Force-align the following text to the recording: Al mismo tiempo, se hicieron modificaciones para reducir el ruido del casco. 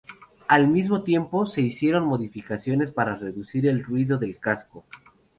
Al 0.47 0.67
mismo 0.67 1.03
tiempo, 1.03 1.45
se 1.45 1.61
hicieron 1.61 2.07
modificaciones 2.07 2.89
para 2.89 3.17
reducir 3.17 3.67
el 3.67 3.83
ruido 3.83 4.17
del 4.17 4.39
casco. 4.39 4.83